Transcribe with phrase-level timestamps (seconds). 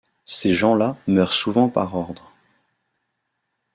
[0.25, 2.31] Ces gens-là meurent souvent par ordre...